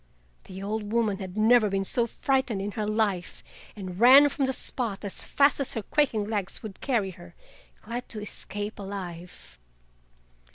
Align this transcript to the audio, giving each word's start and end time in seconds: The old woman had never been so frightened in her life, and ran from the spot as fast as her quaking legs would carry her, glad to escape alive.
The 0.45 0.63
old 0.63 0.91
woman 0.91 1.19
had 1.19 1.37
never 1.37 1.69
been 1.69 1.85
so 1.85 2.07
frightened 2.07 2.59
in 2.59 2.71
her 2.71 2.87
life, 2.87 3.43
and 3.75 3.99
ran 3.99 4.29
from 4.29 4.45
the 4.47 4.51
spot 4.51 5.05
as 5.05 5.23
fast 5.23 5.59
as 5.59 5.75
her 5.75 5.83
quaking 5.83 6.23
legs 6.23 6.63
would 6.63 6.81
carry 6.81 7.11
her, 7.11 7.35
glad 7.83 8.09
to 8.09 8.19
escape 8.19 8.79
alive. 8.79 9.59